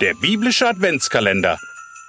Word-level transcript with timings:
Der 0.00 0.14
biblische 0.14 0.68
Adventskalender 0.68 1.58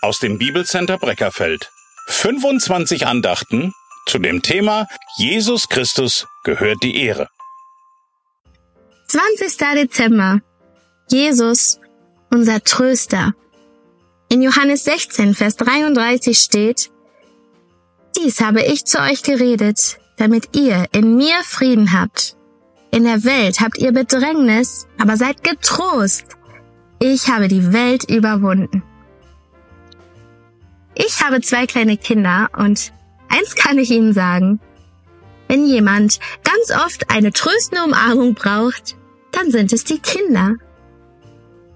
aus 0.00 0.18
dem 0.18 0.38
Bibelcenter 0.38 0.98
Breckerfeld. 0.98 1.70
25 2.08 3.06
Andachten 3.06 3.72
zu 4.06 4.18
dem 4.18 4.42
Thema 4.42 4.88
Jesus 5.18 5.68
Christus 5.68 6.26
gehört 6.42 6.82
die 6.82 7.00
Ehre. 7.00 7.28
20. 9.06 9.56
Dezember. 9.76 10.40
Jesus, 11.08 11.78
unser 12.28 12.60
Tröster. 12.64 13.34
In 14.30 14.42
Johannes 14.42 14.82
16, 14.82 15.36
Vers 15.36 15.54
33 15.54 16.36
steht, 16.36 16.90
Dies 18.16 18.40
habe 18.40 18.64
ich 18.64 18.84
zu 18.84 18.98
euch 18.98 19.22
geredet, 19.22 19.98
damit 20.16 20.56
ihr 20.56 20.86
in 20.90 21.16
mir 21.16 21.44
Frieden 21.44 21.92
habt. 21.92 22.36
In 22.90 23.04
der 23.04 23.22
Welt 23.22 23.60
habt 23.60 23.78
ihr 23.78 23.92
Bedrängnis, 23.92 24.88
aber 24.98 25.16
seid 25.16 25.44
getrost. 25.44 26.35
Ich 26.98 27.28
habe 27.28 27.48
die 27.48 27.72
Welt 27.72 28.08
überwunden. 28.08 28.82
Ich 30.94 31.22
habe 31.22 31.40
zwei 31.42 31.66
kleine 31.66 31.96
Kinder 31.96 32.48
und 32.56 32.92
eins 33.28 33.54
kann 33.54 33.78
ich 33.78 33.90
Ihnen 33.90 34.12
sagen. 34.12 34.60
Wenn 35.48 35.66
jemand 35.66 36.18
ganz 36.42 36.84
oft 36.84 37.10
eine 37.10 37.32
tröstende 37.32 37.84
Umarmung 37.84 38.34
braucht, 38.34 38.96
dann 39.30 39.50
sind 39.50 39.72
es 39.72 39.84
die 39.84 39.98
Kinder. 39.98 40.54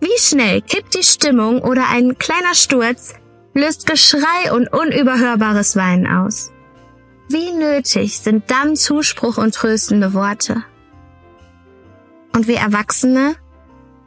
Wie 0.00 0.18
schnell 0.18 0.62
kippt 0.62 0.94
die 0.94 1.04
Stimmung 1.04 1.62
oder 1.62 1.88
ein 1.90 2.18
kleiner 2.18 2.54
Sturz 2.54 3.14
löst 3.54 3.86
Geschrei 3.86 4.52
und 4.52 4.72
unüberhörbares 4.72 5.76
Weinen 5.76 6.06
aus. 6.06 6.50
Wie 7.28 7.52
nötig 7.52 8.18
sind 8.18 8.50
dann 8.50 8.76
Zuspruch 8.76 9.36
und 9.38 9.54
tröstende 9.54 10.14
Worte. 10.14 10.64
Und 12.34 12.46
wir 12.46 12.56
Erwachsene, 12.56 13.36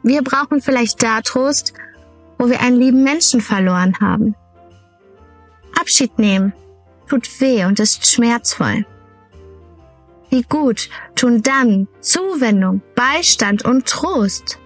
wir 0.06 0.22
brauchen 0.22 0.62
vielleicht 0.62 1.02
da 1.02 1.20
Trost, 1.20 1.72
wo 2.38 2.48
wir 2.48 2.60
einen 2.60 2.76
lieben 2.76 3.02
Menschen 3.02 3.40
verloren 3.40 3.96
haben. 4.00 4.36
Abschied 5.78 6.16
nehmen 6.18 6.52
tut 7.08 7.40
weh 7.40 7.64
und 7.64 7.80
ist 7.80 8.06
schmerzvoll. 8.06 8.86
Wie 10.30 10.42
gut 10.42 10.90
tun 11.16 11.42
dann 11.42 11.88
Zuwendung, 12.00 12.82
Beistand 12.94 13.64
und 13.64 13.86
Trost. 13.86 14.58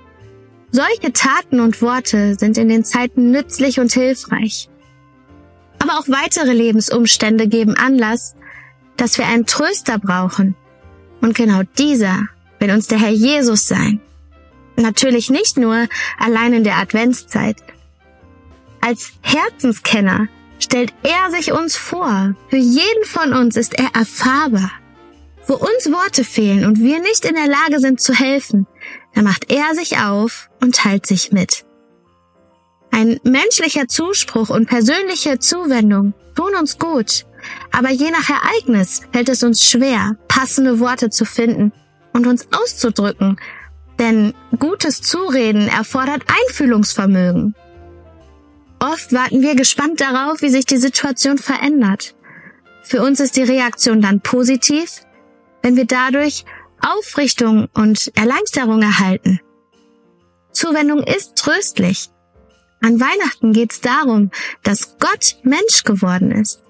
Solche 0.73 1.13
Taten 1.13 1.61
und 1.61 1.81
Worte 1.81 2.35
sind 2.39 2.59
in 2.59 2.69
den 2.69 2.85
Zeiten 2.85 3.31
nützlich 3.31 3.81
und 3.81 3.93
hilfreich. 3.93 4.69
Aber 5.79 5.99
auch 5.99 6.09
weitere 6.09 6.53
Lebensumstände 6.53 7.49
geben 7.49 7.77
Anlass, 7.77 8.37
dass 8.99 9.17
wir 9.17 9.27
einen 9.27 9.47
Tröster 9.47 9.99
brauchen. 9.99 10.55
Und 11.23 11.35
genau 11.35 11.63
dieser 11.79 12.27
will 12.59 12.71
uns 12.71 12.89
der 12.89 13.01
Herr 13.01 13.11
Jesus 13.11 13.67
sein. 13.67 14.01
Natürlich 14.81 15.29
nicht 15.29 15.59
nur 15.59 15.87
allein 16.19 16.55
in 16.55 16.65
der 16.65 16.79
Adventszeit. 16.79 17.57
Als 18.81 19.13
Herzenskenner 19.21 20.29
stellt 20.59 20.95
er 21.03 21.31
sich 21.31 21.53
uns 21.53 21.77
vor. 21.77 22.35
Für 22.49 22.57
jeden 22.57 23.05
von 23.05 23.35
uns 23.35 23.57
ist 23.57 23.79
er 23.79 23.95
erfahrbar. 23.95 24.73
Wo 25.47 25.55
uns 25.55 25.93
Worte 25.93 26.25
fehlen 26.25 26.65
und 26.65 26.79
wir 26.79 27.01
nicht 27.01 27.25
in 27.27 27.35
der 27.35 27.49
Lage 27.49 27.79
sind 27.79 28.01
zu 28.01 28.15
helfen, 28.15 28.67
da 29.15 29.23
macht 29.23 29.51
er 29.53 29.75
sich 29.75 29.99
auf 29.99 30.49
und 30.63 30.77
teilt 30.77 31.07
sich 31.07 31.31
mit. 31.33 31.65
Ein 32.91 33.21
menschlicher 33.23 33.87
Zuspruch 33.87 34.49
und 34.49 34.67
persönliche 34.67 35.39
Zuwendung 35.39 36.15
tun 36.35 36.55
uns 36.59 36.79
gut, 36.79 37.27
aber 37.71 37.91
je 37.91 38.11
nach 38.11 38.31
Ereignis 38.31 39.03
fällt 39.13 39.29
es 39.29 39.43
uns 39.43 39.65
schwer, 39.65 40.17
passende 40.29 40.81
Worte 40.81 41.11
zu 41.11 41.25
finden 41.25 41.73
und 42.13 42.27
uns 42.27 42.49
auszudrücken, 42.53 43.39
denn 44.01 44.35
gutes 44.59 45.03
Zureden 45.03 45.69
erfordert 45.69 46.23
Einfühlungsvermögen. 46.27 47.55
Oft 48.81 49.13
warten 49.13 49.43
wir 49.43 49.55
gespannt 49.55 50.01
darauf, 50.01 50.41
wie 50.41 50.49
sich 50.49 50.65
die 50.65 50.79
Situation 50.79 51.37
verändert. 51.39 52.17
Für 52.83 53.03
uns 53.03 53.21
ist 53.21 53.37
die 53.37 53.43
Reaktion 53.43 54.01
dann 54.01 54.21
positiv, 54.21 55.03
wenn 55.63 55.77
wir 55.77 55.85
dadurch 55.85 56.45
Aufrichtung 56.81 57.69
und 57.75 58.11
Erleichterung 58.17 58.81
erhalten. 58.81 59.41
Zuwendung 60.51 61.03
ist 61.03 61.37
tröstlich. 61.37 62.09
An 62.83 62.99
Weihnachten 62.99 63.53
geht 63.53 63.73
es 63.73 63.81
darum, 63.83 64.31
dass 64.63 64.97
Gott 64.99 65.37
Mensch 65.43 65.85
geworden 65.85 66.33
ist. 66.33 66.63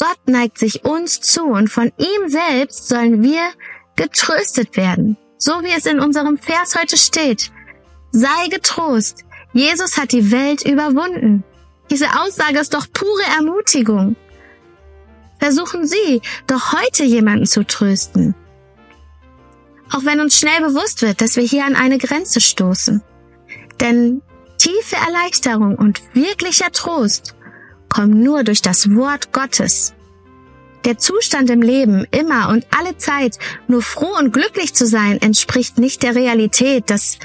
Gott 0.00 0.18
neigt 0.26 0.58
sich 0.58 0.84
uns 0.84 1.20
zu 1.20 1.44
und 1.44 1.68
von 1.68 1.92
ihm 1.96 2.28
selbst 2.28 2.88
sollen 2.88 3.22
wir 3.22 3.52
getröstet 3.94 4.76
werden, 4.76 5.16
so 5.42 5.64
wie 5.64 5.72
es 5.76 5.86
in 5.86 5.98
unserem 5.98 6.38
Vers 6.38 6.76
heute 6.80 6.96
steht. 6.96 7.50
Sei 8.12 8.46
getrost, 8.48 9.24
Jesus 9.52 9.96
hat 9.96 10.12
die 10.12 10.30
Welt 10.30 10.64
überwunden. 10.64 11.42
Diese 11.90 12.06
Aussage 12.20 12.60
ist 12.60 12.74
doch 12.74 12.86
pure 12.92 13.24
Ermutigung. 13.36 14.14
Versuchen 15.40 15.84
Sie 15.84 16.22
doch 16.46 16.72
heute 16.72 17.02
jemanden 17.02 17.46
zu 17.46 17.66
trösten. 17.66 18.36
Auch 19.90 20.04
wenn 20.04 20.20
uns 20.20 20.38
schnell 20.38 20.60
bewusst 20.60 21.02
wird, 21.02 21.20
dass 21.20 21.34
wir 21.34 21.42
hier 21.42 21.66
an 21.66 21.74
eine 21.74 21.98
Grenze 21.98 22.40
stoßen. 22.40 23.02
Denn 23.80 24.22
tiefe 24.58 24.94
Erleichterung 24.94 25.74
und 25.74 26.02
wirklicher 26.14 26.70
Trost 26.70 27.34
kommen 27.88 28.22
nur 28.22 28.44
durch 28.44 28.62
das 28.62 28.94
Wort 28.94 29.32
Gottes. 29.32 29.92
Der 30.84 30.98
Zustand 30.98 31.48
im 31.50 31.62
Leben, 31.62 32.06
immer 32.10 32.48
und 32.48 32.66
alle 32.76 32.96
Zeit 32.96 33.38
nur 33.68 33.82
froh 33.82 34.16
und 34.18 34.32
glücklich 34.32 34.74
zu 34.74 34.86
sein, 34.86 35.20
entspricht 35.20 35.78
nicht 35.78 36.02
der 36.02 36.16
Realität, 36.16 36.90
das 36.90 37.18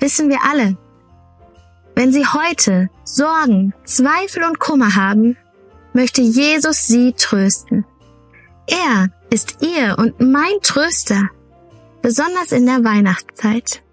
wissen 0.00 0.28
wir 0.28 0.38
alle. 0.50 0.76
Wenn 1.94 2.12
Sie 2.12 2.26
heute 2.26 2.90
Sorgen, 3.04 3.72
Zweifel 3.84 4.42
und 4.42 4.58
Kummer 4.58 4.96
haben, 4.96 5.36
möchte 5.92 6.22
Jesus 6.22 6.88
Sie 6.88 7.12
trösten. 7.12 7.84
Er 8.66 9.10
ist 9.30 9.58
Ihr 9.60 9.96
und 9.96 10.20
mein 10.20 10.60
Tröster, 10.62 11.30
besonders 12.02 12.50
in 12.50 12.66
der 12.66 12.82
Weihnachtszeit. 12.82 13.83